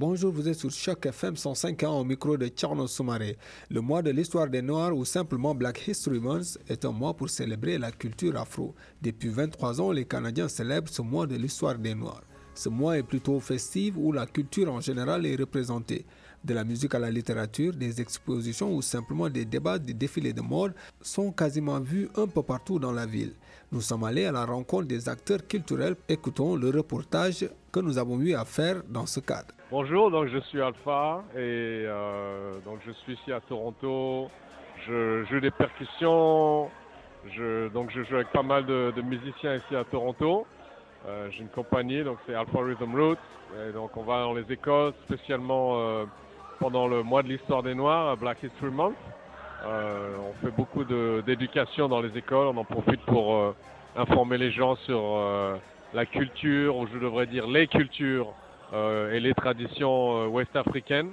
[0.00, 3.36] Bonjour, vous êtes sur Choc FM 105 ans au micro de Tcherno Soumaré.
[3.68, 7.28] Le mois de l'histoire des Noirs ou simplement Black History Month est un mois pour
[7.28, 8.76] célébrer la culture afro.
[9.02, 12.22] Depuis 23 ans, les Canadiens célèbrent ce mois de l'histoire des Noirs.
[12.54, 16.06] Ce mois est plutôt festif où la culture en général est représentée.
[16.44, 20.42] De la musique à la littérature, des expositions ou simplement des débats, des défilés de
[20.42, 23.34] mode sont quasiment vus un peu partout dans la ville.
[23.70, 25.94] Nous sommes allés à la rencontre des acteurs culturels.
[26.08, 29.52] Écoutons le reportage que nous avons eu à faire dans ce cadre.
[29.70, 34.30] Bonjour, donc je suis Alpha et euh, donc je suis ici à Toronto.
[34.86, 36.70] Je joue des percussions,
[37.36, 40.46] je, donc je joue avec pas mal de, musiciens ici à Toronto.
[41.06, 43.18] Euh, j'ai une compagnie, donc c'est Alpha Rhythm Roots.
[43.68, 46.06] Et donc on va dans les écoles, spécialement euh,
[46.58, 48.96] pendant le mois de l'histoire des Noirs, Black History Month.
[49.64, 53.54] On fait beaucoup d'éducation dans les écoles, on en profite pour
[53.96, 55.60] informer les gens sur
[55.94, 58.34] la culture, ou je devrais dire les cultures
[58.72, 61.10] euh, et les traditions euh, ouest-africaines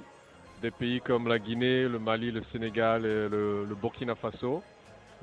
[0.60, 4.62] des pays comme la Guinée, le Mali, le Sénégal et le, Burkina Faso.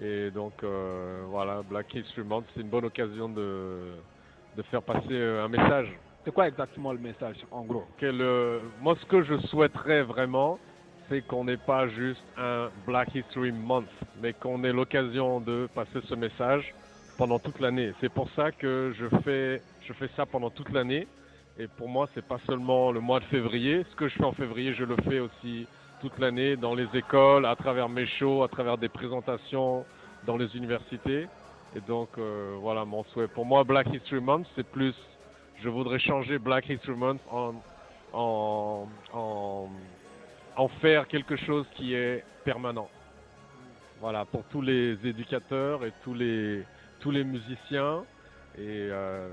[0.01, 3.93] Et donc euh, voilà, Black History Month, c'est une bonne occasion de,
[4.57, 5.87] de faire passer un message.
[6.25, 7.85] C'est quoi exactement le message en gros?
[8.81, 10.57] Moi ce que je souhaiterais vraiment,
[11.09, 13.87] c'est qu'on n'ait pas juste un Black History Month,
[14.21, 16.73] mais qu'on ait l'occasion de passer ce message
[17.17, 17.93] pendant toute l'année.
[18.01, 21.07] C'est pour ça que je fais, je fais ça pendant toute l'année.
[21.59, 23.85] Et pour moi, c'est pas seulement le mois de février.
[23.91, 25.67] Ce que je fais en février, je le fais aussi
[26.01, 29.85] toute l'année dans les écoles, à travers mes shows, à travers des présentations
[30.25, 31.27] dans les universités.
[31.75, 33.27] Et donc, euh, voilà mon souhait.
[33.27, 34.95] Pour moi, Black History Month, c'est plus,
[35.61, 37.53] je voudrais changer Black History Month en,
[40.55, 42.89] en faire quelque chose qui est permanent.
[43.99, 46.65] Voilà, pour tous les éducateurs et tous les,
[47.23, 48.03] musiciens.
[48.57, 49.29] Et euh,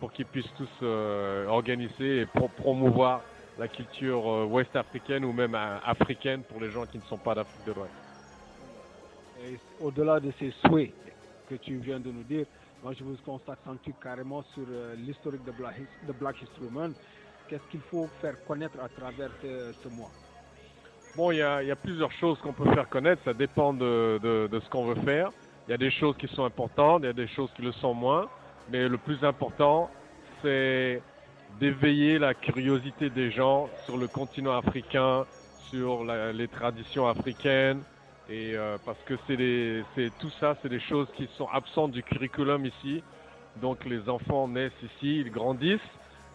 [0.00, 2.26] pour qu'ils puissent tous euh, organiser et
[2.56, 3.22] promouvoir
[3.58, 7.34] la culture euh, ouest africaine ou même africaine pour les gens qui ne sont pas
[7.34, 7.92] d'Afrique de l'Ouest.
[9.80, 10.92] Au-delà de ces souhaits
[11.48, 12.46] que tu viens de nous dire,
[12.82, 13.58] moi je vous constate
[14.00, 14.64] carrément sur
[14.96, 15.76] l'historique de Black,
[16.06, 16.96] de Black History Month.
[17.52, 20.08] Qu'est-ce qu'il faut faire connaître à travers ce, mois?
[21.14, 24.86] Bon, il y, a, plusieurs choses qu'on peut faire connaître, ça dépend de, ce qu'on
[24.86, 25.30] veut faire.
[25.68, 27.72] Il y a des choses qui sont importantes, il y a des choses qui le
[27.72, 28.26] sont moins.
[28.70, 29.90] Mais le plus important,
[30.40, 31.02] c'est
[31.60, 35.26] d'éveiller la curiosité des gens sur le continent africain,
[35.68, 37.82] sur les traditions africaines.
[38.30, 42.64] Et euh, parce que c'est tout ça, c'est des choses qui sont absentes du curriculum
[42.64, 43.02] ici.
[43.60, 45.80] Donc les enfants naissent ici, ils grandissent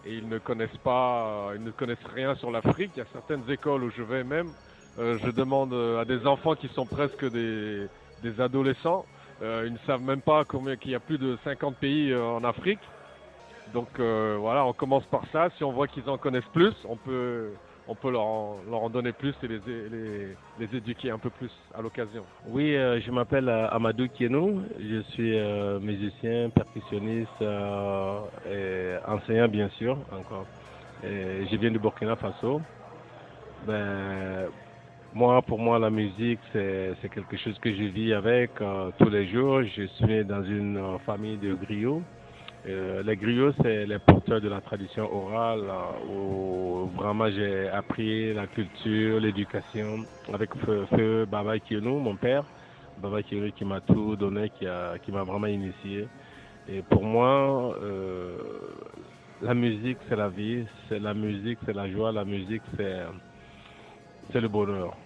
[0.07, 2.91] et ils ne connaissent pas, ils ne connaissent rien sur l'Afrique.
[2.95, 4.51] Il y a certaines écoles où je vais même,
[4.97, 7.87] euh, je demande à des enfants qui sont presque des,
[8.39, 9.05] adolescents
[9.41, 12.43] euh, ils ne savent même pas qu'il y a plus de 50 pays euh, en
[12.43, 12.79] Afrique.
[13.73, 15.49] Donc euh, voilà, on commence par ça.
[15.57, 17.51] Si on voit qu'ils en connaissent plus, on peut,
[17.87, 19.59] on peut leur, en, donner plus et les,
[20.59, 22.23] les, éduquer un peu plus à l'occasion.
[22.47, 24.61] Oui, je m'appelle Amadou Kienou.
[24.79, 25.39] Je suis
[25.81, 30.45] musicien, percussionniste et enseignant bien sûr encore.
[31.03, 32.61] je viens du Burkina Faso.
[33.65, 34.47] Ben,
[35.13, 39.27] moi, pour moi, la musique, c'est quelque chose que je vis avec euh, tous les
[39.27, 39.63] jours.
[39.63, 42.03] Je suis dans une euh, famille de griots.
[42.67, 45.63] Euh, les griots, c'est les porteurs de la tradition orale
[46.09, 52.43] où vraiment j'ai appris la culture, l'éducation avec Feu, Baba Kionou, mon père.
[53.01, 56.07] Baba Kionou qui m'a tout donné, qui m'a qui vraiment initié.
[56.67, 57.73] Et pour moi,
[59.41, 60.65] la musique, c'est la vie.
[60.89, 62.11] C'est la musique, c'est la joie.
[62.11, 64.97] La musique, c'est le bonheur.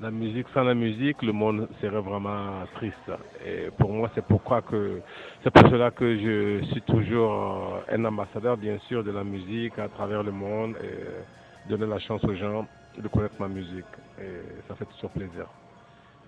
[0.00, 0.46] La musique.
[0.52, 3.10] Sans la musique, le monde serait vraiment triste.
[3.46, 5.00] Et pour moi, c'est pourquoi que
[5.42, 9.88] c'est pour cela que je suis toujours un ambassadeur, bien sûr, de la musique à
[9.88, 13.84] travers le monde et donner la chance aux gens de connaître ma musique.
[14.20, 15.46] Et ça fait toujours plaisir.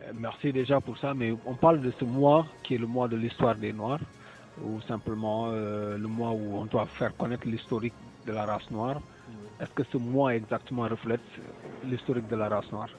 [0.03, 3.09] Euh, merci déjà pour ça, mais on parle de ce mois qui est le mois
[3.09, 4.01] de l'histoire des Noirs,
[4.63, 7.95] ou simplement euh, le mois où on doit faire connaître l'historique
[8.27, 9.01] de la race noire.
[9.61, 11.21] Est-ce que ce mois exactement reflète
[11.85, 12.91] l'historique de la race noire?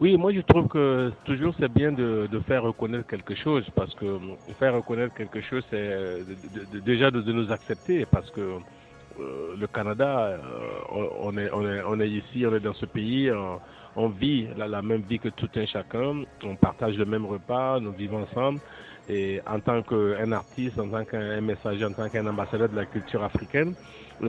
[0.00, 4.18] Oui, moi je trouve que toujours c'est bien de, faire reconnaître quelque chose parce que
[4.58, 6.24] faire reconnaître quelque chose, c'est
[6.84, 8.40] déjà de, nous accepter parce que
[9.20, 10.38] euh, le Canada, euh,
[11.20, 13.30] on, est, on, est, on est ici, on est dans ce pays,
[13.94, 17.78] on, vit la, la, même vie que tout un chacun, on partage le même repas,
[17.78, 18.58] nous vivons ensemble.
[19.08, 22.86] Et en tant qu'un artiste, en tant qu'un messager, en tant qu'un ambassadeur de la
[22.86, 23.74] culture africaine,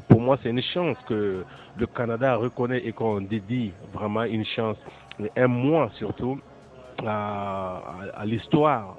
[0.09, 1.43] pour moi, c'est une chance que
[1.77, 4.77] le Canada reconnaît et qu'on dédie vraiment une chance,
[5.35, 6.39] un mois surtout,
[7.05, 8.97] à, l'histoire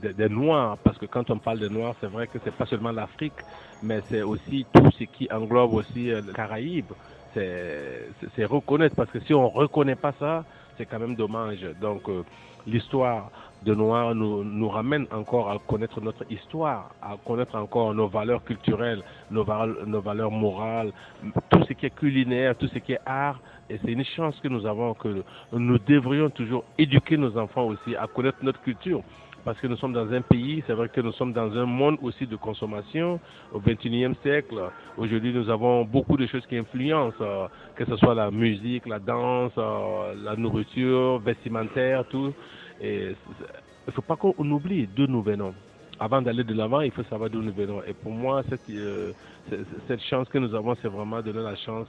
[0.00, 0.78] des, Noirs.
[0.78, 3.34] Parce que quand on parle des Noirs, c'est vrai que c'est pas seulement l'Afrique,
[3.82, 6.92] mais c'est aussi tout ce qui englobe aussi le Caraïbes.
[7.34, 10.44] C'est reconnaître, parce que si on reconnaît pas ça,
[10.76, 11.66] c'est quand même dommage.
[11.80, 12.02] Donc
[12.66, 13.30] l'histoire
[13.64, 18.44] de Noir nous, nous ramène encore à connaître notre histoire, à connaître encore nos valeurs
[18.44, 19.44] culturelles, nos,
[19.86, 20.92] nos valeurs morales,
[21.50, 23.40] tout ce qui est culinaire, tout ce qui est art.
[23.70, 25.22] Et c'est une chance que nous avons que
[25.52, 29.02] nous devrions toujours éduquer nos enfants aussi à connaître notre culture
[29.44, 31.98] parce que nous sommes dans un pays, c'est vrai que nous sommes dans un monde
[32.02, 33.20] aussi de consommation
[33.52, 34.58] au XXIe siècle.
[34.96, 37.46] Aujourd'hui, nous avons beaucoup de choses qui influencent, euh,
[37.76, 42.32] que ce soit la musique, la danse, euh, la nourriture, vestimentaire, tout.
[42.80, 43.16] Et il
[43.88, 45.54] ne faut pas qu'on oublie d'où nous venons.
[46.00, 47.82] Avant d'aller de l'avant, il faut savoir d'où nous venons.
[47.86, 49.12] Et pour moi, cette, euh,
[49.86, 51.86] cette chance que nous avons, c'est vraiment donner la chance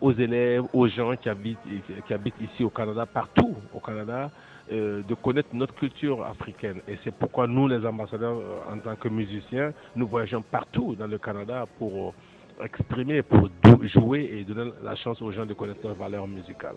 [0.00, 1.58] aux élèves, aux gens qui habitent,
[2.06, 4.30] qui habitent ici au Canada, partout au Canada,
[4.72, 6.80] euh, de connaître notre culture africaine.
[6.86, 11.06] Et c'est pourquoi nous, les ambassadeurs, euh, en tant que musiciens, nous voyageons partout dans
[11.06, 12.14] le Canada pour
[12.62, 13.48] exprimer, pour
[13.82, 16.76] jouer et donner la chance aux gens de connaître leurs valeurs musicales.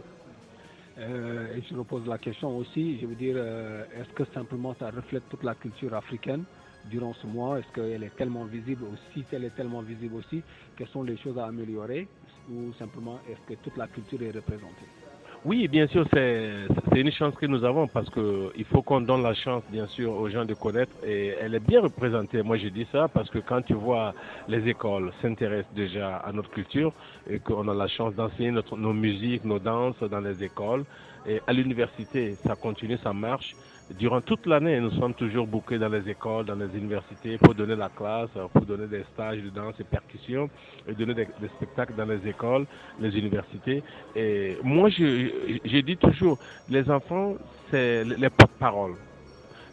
[0.98, 4.76] Euh, et je me pose la question aussi, je veux dire, euh, est-ce que simplement
[4.76, 6.46] ça reflète toute la culture africaine
[6.86, 7.60] durant ce mois?
[7.60, 10.44] Est-ce qu'elle est tellement visible aussi Si elle est tellement visible aussi,
[10.76, 12.08] quelles sont les choses à améliorer?
[12.48, 15.13] Ou simplement, est-ce que toute la culture est représentée?
[15.46, 19.34] Oui, bien sûr, c'est une chance que nous avons parce qu'il faut qu'on donne la
[19.34, 22.42] chance, bien sûr, aux gens de connaître et elle est bien représentée.
[22.42, 24.14] Moi, j'ai dit ça parce que quand tu vois
[24.48, 26.94] les écoles s'intéressent déjà à notre culture
[27.30, 30.86] et qu'on a la chance d'enseigner nos musiques, nos danses dans les écoles
[31.26, 33.56] et à l'université, ça continue, ça marche.
[33.92, 37.76] Durant toute l'année, nous sommes toujours bouqués dans les écoles, dans les universités pour donner
[37.76, 40.50] la classe, pour donner des stages de danse et percussion
[40.88, 41.28] et donner des,
[41.58, 42.66] spectacles dans les écoles,
[43.00, 43.84] les universités.
[44.16, 46.40] Et moi, j'ai dit toujours,
[46.70, 47.36] les enfants,
[47.70, 48.96] c'est les porte-paroles.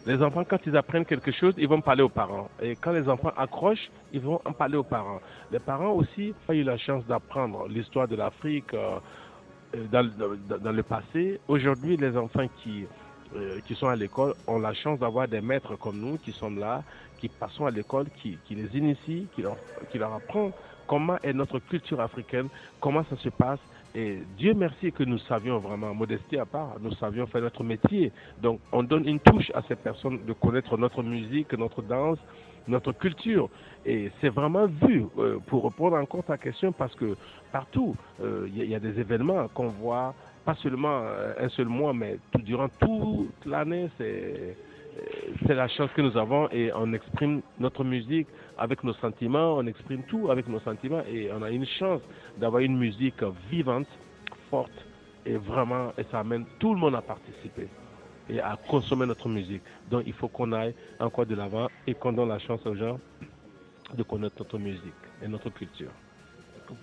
[0.05, 2.49] Les enfants, quand ils apprennent quelque chose, ils vont parler aux parents.
[2.61, 5.21] Et quand les enfants accrochent, ils vont en parler aux parents.
[5.51, 8.99] Les parents aussi ont eu la chance d'apprendre l'histoire de l'Afrique euh,
[9.91, 11.39] dans, le passé.
[11.47, 12.85] Aujourd'hui, les enfants qui
[13.35, 16.51] euh, qui sont à l'école ont la chance d'avoir des maîtres comme nous qui sont
[16.51, 16.83] là,
[17.19, 19.57] qui passent à l'école, qui, qui, les initient, qui leur,
[19.91, 20.51] qui leur apprend
[20.87, 22.49] comment est notre culture africaine,
[22.79, 23.59] comment ça se passe.
[23.93, 28.11] Et Dieu merci que nous savions vraiment, modestie à part, nous savions faire notre métier.
[28.41, 32.19] Donc on donne une touche à ces personnes de connaître notre musique, notre danse,
[32.67, 33.49] notre culture.
[33.85, 37.15] Et c'est vraiment vu, euh, pour répondre encore ta question, parce que
[37.51, 40.13] partout, euh, il y, a des événements qu'on voit
[40.45, 44.55] pas seulement euh, un seul mois, mais tout, durant toute l'année, c'est
[45.45, 48.27] c'est la chance que nous avons et on exprime notre musique
[48.57, 52.01] avec nos sentiments, on exprime tout avec nos sentiments et on a une chance
[52.37, 53.87] d'avoir une musique vivante,
[54.49, 54.85] forte
[55.25, 57.67] et vraiment, et ça amène tout le monde à participer
[58.29, 59.61] et à consommer notre musique.
[59.89, 62.99] Donc il faut qu'on aille encore de l'avant et qu'on donne la chance aux gens
[63.95, 65.91] de connaître notre musique et notre culture.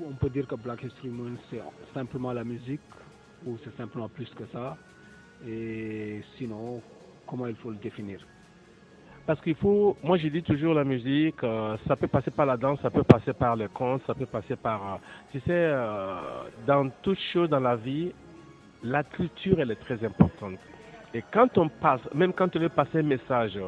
[0.04, 1.62] On peut dire que Black History Month, c'est
[1.94, 2.81] simplement la musique
[3.46, 4.76] ou c'est simplement plus que ça
[5.46, 6.82] Et sinon,
[7.26, 8.20] comment il faut le définir?
[9.26, 12.56] Parce qu'il faut, moi je dis toujours la musique, euh, ça peut passer par la
[12.56, 14.97] danse, ça peut passer par le conte, ça peut passer par, euh,
[15.33, 16.16] tu sais, euh,
[16.66, 18.11] dans toute chose dans la vie,
[18.83, 20.59] la culture elle est très importante.
[21.12, 23.59] Et quand on passe, même quand on veut passer un message,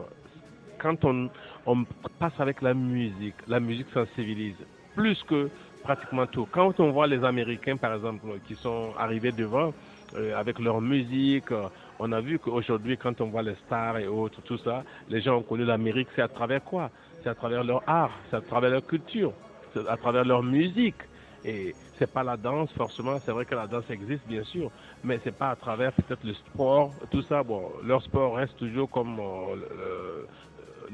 [0.79, 1.29] quand on,
[1.67, 1.85] on
[2.19, 4.57] passe avec la musique, la musique sensibilise
[4.95, 5.51] plus que
[5.83, 6.47] pratiquement tout.
[6.51, 9.73] Quand on voit les Américains, par exemple, qui sont arrivés devant
[10.15, 11.69] euh, avec leur musique, euh,
[11.99, 15.37] on a vu qu'aujourd'hui, quand on voit les stars et autres, tout ça, les gens
[15.39, 16.91] ont connu l'Amérique, c'est à travers quoi?
[17.23, 19.33] C'est à travers leur art, c'est à travers leur culture,
[19.73, 20.97] c'est à travers leur musique.
[21.45, 24.71] Et c'est pas la danse forcément, c'est vrai que la danse existe bien sûr,
[25.03, 27.43] mais c'est pas à travers peut-être le sport, tout ça.
[27.43, 30.27] Bon, leur sport reste toujours comme euh,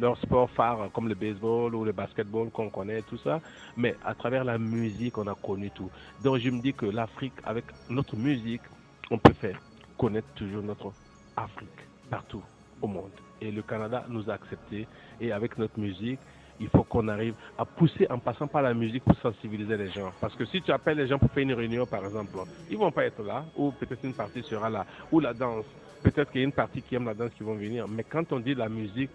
[0.00, 3.40] leur sport phare comme le baseball ou le basketball qu'on connaît, tout ça.
[3.76, 5.90] Mais à travers la musique, on a connu tout.
[6.22, 8.62] Donc je me dis que l'Afrique, avec notre musique,
[9.10, 9.60] on peut faire
[9.96, 10.92] connaître toujours notre
[11.36, 11.68] Afrique
[12.10, 12.42] partout
[12.80, 13.10] au monde.
[13.40, 14.86] Et le Canada nous a acceptés.
[15.20, 16.18] Et avec notre musique,
[16.58, 20.12] il faut qu'on arrive à pousser en passant par la musique pour sensibiliser les gens.
[20.20, 22.38] Parce que si tu appelles les gens pour faire une réunion, par exemple,
[22.70, 25.66] ils vont pas être là, ou peut-être une partie sera là, ou la danse.
[26.02, 27.86] Peut-être qu'il y a une partie qui aime la danse qui vont venir.
[27.88, 29.10] Mais quand on dit la musique,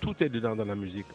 [0.00, 1.06] tout est dedans dans la musique.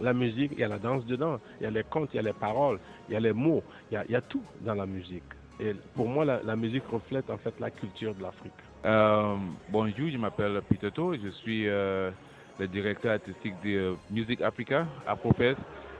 [0.00, 2.18] La musique, il y a la danse dedans, il y a les contes, il y
[2.18, 5.22] a les paroles, il y a les mots, il y a, tout dans la musique.
[5.60, 8.52] Et pour moi, la, musique reflète en fait la culture de l'Afrique.
[8.84, 9.36] Euh,
[9.68, 12.10] bonjour, je m'appelle Piteto, je suis euh,
[12.58, 15.58] le directeur artistique de euh, Music Africa, Afrofest.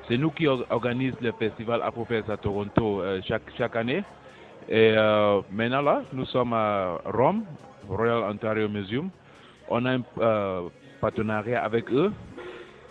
[0.08, 4.02] C'est nous qui organisons le festival Afrofest à Toronto chaque, chaque année.
[4.68, 4.96] Et
[5.52, 7.44] maintenant là, nous sommes à Rome,
[7.88, 9.10] Royal Ontario Museum.
[9.68, 10.02] On a un
[11.02, 12.12] partenariat avec eux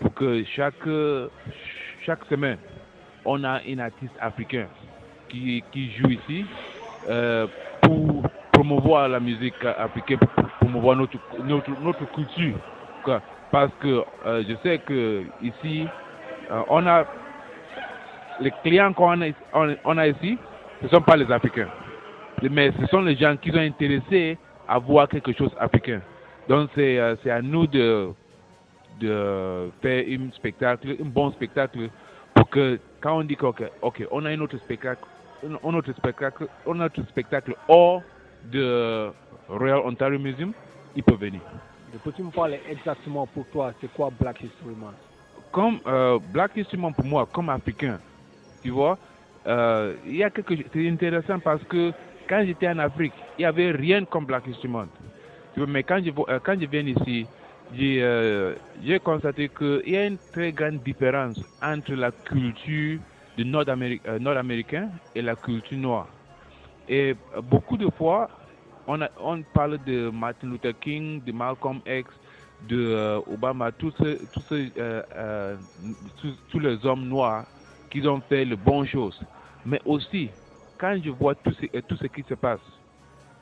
[0.00, 0.86] pour que chaque,
[2.04, 2.58] chaque semaine,
[3.24, 4.66] on a un artiste africain
[5.28, 6.44] qui, qui joue ici
[7.08, 7.46] euh,
[7.80, 12.54] pour promouvoir la musique africaine, pour promouvoir notre, notre, notre culture.
[13.50, 15.86] Parce que euh, je sais que ici,
[16.50, 17.04] euh, on a
[18.40, 20.38] les clients qu'on a, on, on a ici,
[20.80, 21.68] ce ne sont pas les Africains.
[22.50, 24.38] Mais ce sont les gens qui sont intéressés
[24.68, 26.00] à voir quelque chose africain.
[26.48, 28.10] Donc c'est euh, c'est à nous de,
[29.00, 31.88] de faire un spectacle, un bon spectacle,
[32.34, 35.04] pour que quand on dit que ok, ok, on a un autre spectacle,
[35.44, 38.02] un autre spectacle, un autre spectacle hors
[38.50, 39.10] de
[39.48, 40.52] Royal Ontario Museum,
[40.96, 41.40] il peut venir.
[42.04, 44.94] Peux-tu me parler exactement pour toi, c'est quoi Black History Month?
[45.52, 48.00] Comme euh, Black History Month, pour moi, comme africain,
[48.62, 48.98] tu vois,
[49.46, 51.92] euh, il y a quelque chose, c'est intéressant parce que
[52.28, 54.90] quand j'étais en Afrique, il n'y avait rien comme Black History Month.
[55.56, 57.26] Mais quand je, vois- euh, quand je viens ici,
[57.74, 58.54] j'ai euh,
[59.04, 62.98] constaté qu'il y a une très grande différence entre la culture
[63.36, 66.08] du euh, nord-américain et la culture noire.
[66.88, 68.28] Et beaucoup de fois,
[68.86, 68.98] on,
[69.54, 72.10] parle de Martin Luther King, de Malcolm X,
[72.68, 73.94] de Obama, tous
[76.58, 77.46] les hommes noirs
[77.90, 79.18] qui ont fait les bonnes choses.
[79.64, 80.30] Mais aussi,
[80.78, 82.60] quand je vois tout ce qui se passe,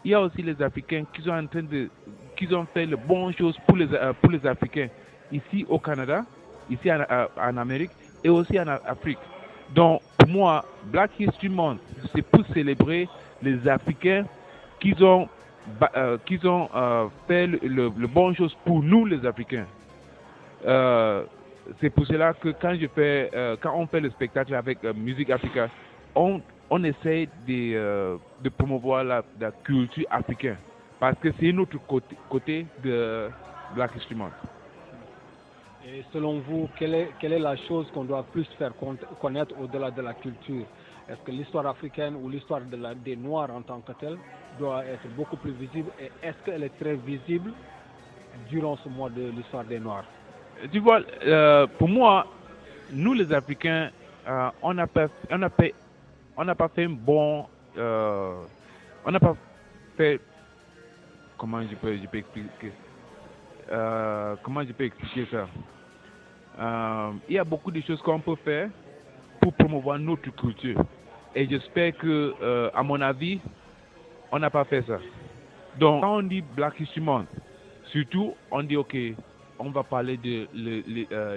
[0.05, 1.89] il y a aussi les Africains qui sont en train de,
[2.37, 4.89] qui ont fait les bonnes choses pour les, euh, pour les Africains
[5.31, 6.25] ici au Canada,
[6.71, 7.91] ici en, euh, en Amérique
[8.25, 9.19] et aussi en Afrique.
[9.75, 11.81] Donc, pour moi, Black History Month,
[12.15, 13.09] c'est pour célébrer
[13.43, 14.25] les Africains
[14.81, 15.29] qui ont,
[15.97, 19.67] euh, ont euh, fait le, le, le chose pour nous, les Africains.
[21.81, 23.31] C'est pour cela que quand je fais,
[23.61, 25.69] quand on fait le spectacle avec Musique Africa,
[26.15, 26.41] on,
[26.71, 30.57] on essaie de, euh, de promouvoir la, la culture africaine.
[30.99, 33.31] Parce que c'est notre côté, côté de
[33.75, 34.33] Black History Month.
[35.83, 39.59] Et selon vous, quelle est, quelle est la chose qu'on doit plus faire con- connaître
[39.59, 40.67] au-delà de la culture?
[41.09, 44.19] Est-ce que l'histoire africaine ou l'histoire de la- des Noirs en tant que telle
[44.59, 45.91] doit être beaucoup plus visible?
[45.99, 47.53] Et est-ce qu'elle est très visible
[48.51, 50.05] durant ce mois de l'histoire des Noirs?
[50.71, 52.27] Tu vois, euh, pour moi,
[52.93, 53.91] nous les Africains,
[54.29, 55.65] euh, on n'a pas, on n'a pas,
[56.37, 58.47] on n'a pas fait un bon, euh,
[59.05, 59.37] on n'a pas
[59.97, 60.21] fait,
[61.37, 62.73] comment je peux, je peux expliquer,
[63.71, 65.49] Euh, comment je peux expliquer ça?
[66.59, 68.71] Euh, Il y a beaucoup de choses qu'on peut faire
[69.41, 70.83] pour promouvoir notre culture.
[71.35, 72.37] Et j'espère que,
[72.75, 73.41] à mon avis,
[74.33, 75.01] on n'a pas fait ça.
[75.75, 77.29] Donc, quand on dit Black History Month,
[77.93, 78.97] surtout, on dit, OK,
[79.59, 80.49] on va parler de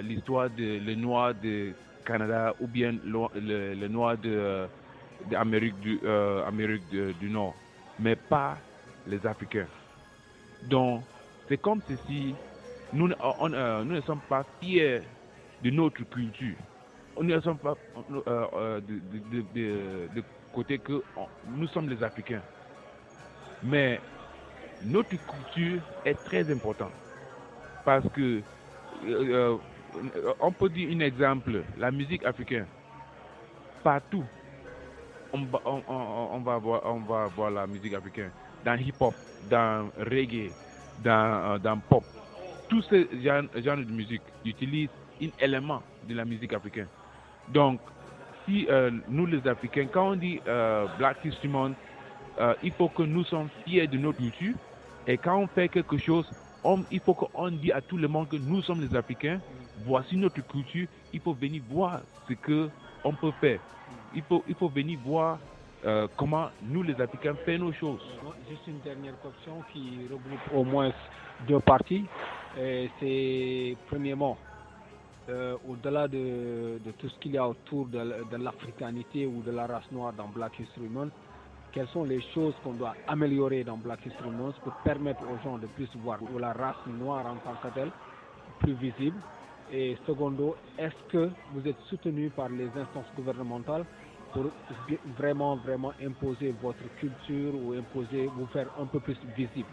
[0.00, 1.74] l'histoire de le noir de
[2.04, 4.68] Canada ou bien le, le- le noir de,
[5.24, 7.60] d'Amérique du, euh, du Nord,
[7.98, 8.58] mais pas
[9.06, 9.68] les Africains.
[10.62, 11.06] Donc,
[11.48, 12.36] c'est comme si
[12.92, 15.02] nous, ne- on- euh, nous ne sommes pas fiers
[15.60, 16.56] de notre culture.
[17.16, 21.02] Nous ne sommes pas euh, de, côté que
[21.44, 22.42] nous sommes les Africains.
[23.62, 24.02] Mais
[24.80, 26.94] notre culture est très importante
[27.84, 28.44] parce que
[30.40, 32.68] on peut dire un exemple, la musique africaine,
[33.82, 34.28] partout,
[35.34, 36.40] on
[37.02, 38.32] va, voir, la musique africaine,
[38.64, 39.14] dans hip-hop,
[39.50, 40.52] dans reggae,
[40.98, 42.04] dans, euh, dans pop,
[42.68, 44.90] tous ces genres, genres de musique utilisent
[45.22, 46.88] un élément de la musique africaine.
[47.48, 47.80] Donc,
[48.44, 51.76] si euh, nous les Africains, quand on dit euh, Black History Month,
[52.62, 54.54] il faut que nous soyons fiers de notre culture.
[55.06, 56.30] Et quand on fait quelque chose,
[56.64, 59.40] on- il faut qu'on dise à tout le monde que nous sommes les Africains,
[59.84, 62.70] voici notre culture, il faut venir voir ce que
[63.04, 63.60] on peut faire.
[64.14, 65.38] Il faut, il faut venir voir
[65.84, 68.00] euh, comment nous les Africains faisons nos choses.
[68.48, 70.92] Juste une dernière question qui regroupe au moins
[71.46, 72.06] deux parties.
[73.00, 74.38] C'est premièrement,
[75.28, 77.98] euh, au-delà de, tout ce qu'il y a autour de,
[78.30, 81.12] de l'africanité ou de la race noire dans Black History Month,
[81.72, 85.58] quelles sont les choses qu'on doit améliorer dans Black History Month pour permettre aux gens
[85.58, 87.90] de plus voir la race noire en tant que telle
[88.60, 89.16] plus visible?
[89.72, 93.84] Et secondo, est-ce que vous êtes soutenu par les instances gouvernementales
[94.34, 94.50] pour
[95.16, 99.68] vraiment, vraiment imposer votre culture ou imposer, vous faire un peu plus visible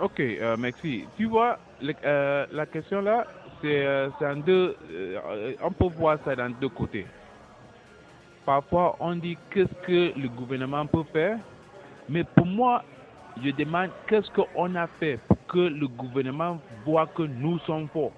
[0.00, 1.04] Ok, euh, merci.
[1.16, 1.58] Tu vois,
[2.04, 3.26] euh, la question là,
[3.62, 4.76] c'est euh, en deux.
[4.90, 7.06] euh, on peut voir ça dans deux côtés.
[8.44, 11.38] Parfois, on dit qu'est-ce que le gouvernement peut faire,
[12.08, 12.82] mais pour moi,
[13.42, 18.12] je demande qu'est-ce qu'on a fait pour que le gouvernement voit que nous sommes forts?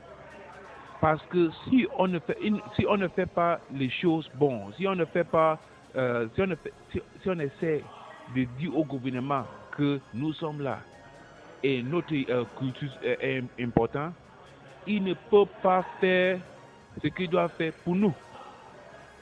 [1.01, 2.39] Parce que si on ne fait,
[2.75, 5.59] si on ne fait pas les choses bonnes, si on ne fait pas,
[5.95, 7.85] euh, si, on essaie
[8.35, 9.45] de dire au gouvernement
[9.77, 10.79] que nous sommes là,
[11.63, 13.19] et notre euh, culture est,
[13.57, 14.13] est important,
[14.87, 16.41] il ne peut pas faire
[17.03, 18.15] ce qu'il doit faire pour nous.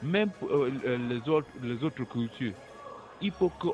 [0.01, 0.69] Même pour euh,
[1.09, 2.53] les, autres, les autres cultures.
[3.21, 3.69] Il faut que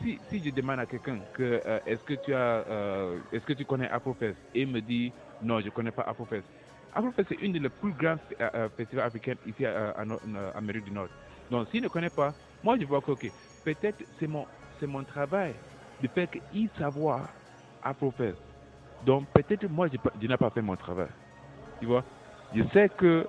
[0.00, 4.36] si, si, je demande à quelqu'un que est-ce que tu est-ce que tu connais Afrofest?
[4.54, 6.44] Et il me dit non je ne connais pas Afrofest.
[6.94, 8.16] Afrofest c'est une des plus grands
[8.76, 11.08] festivals africains ici en, Amérique du Nord.
[11.50, 13.12] Donc s'il ne connaît pas, moi je vois que
[13.64, 14.46] peut-être c'est mon
[14.80, 15.54] c'est mon travail
[16.02, 17.28] de faire qu'il savoir
[17.82, 18.38] Afrofest.
[19.04, 21.08] Donc peut-être moi je, n'ai pas fait mon travail.
[21.80, 22.04] Tu vois?
[22.54, 23.26] Je sais que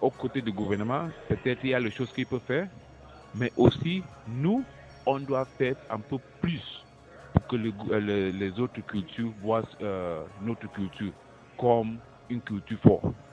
[0.00, 2.68] aux côtés du gouvernement, peut-être il y a les choses qu'il peut faire,
[3.34, 4.64] mais aussi nous,
[5.06, 6.62] on doit faire un peu plus
[7.32, 11.12] pour que les autres cultures voient euh, notre culture
[11.58, 13.25] comme une culture forte.